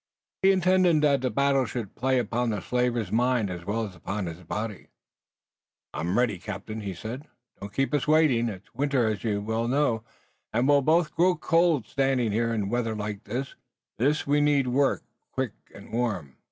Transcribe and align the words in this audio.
He 0.41 0.51
intended 0.51 1.01
that 1.01 1.21
the 1.21 1.29
battle 1.29 1.67
should 1.67 1.93
play 1.93 2.17
upon 2.17 2.49
the 2.49 2.59
slaver's 2.59 3.11
mind 3.11 3.51
as 3.51 3.65
well 3.67 3.85
as 3.85 3.95
upon 3.95 4.25
his 4.25 4.41
body. 4.41 4.87
"I'm 5.93 6.17
ready, 6.17 6.39
captain," 6.39 6.81
he 6.81 6.95
said. 6.95 7.27
"Don't 7.59 7.71
keep 7.71 7.93
us 7.93 8.07
waiting. 8.07 8.49
It's 8.49 8.73
winter 8.73 9.05
as 9.07 9.23
you 9.23 9.41
well 9.41 9.67
know, 9.67 10.03
and 10.51 10.67
we'll 10.67 10.81
both 10.81 11.13
grow 11.13 11.35
cold 11.35 11.85
standing 11.85 12.31
here. 12.31 12.51
In 12.51 12.69
weather 12.69 12.95
like 12.95 13.25
this 13.25 14.25
we 14.25 14.41
need 14.41 14.69
work 14.69 15.03
quick 15.33 15.53
and 15.71 15.93
warm." 15.93 16.35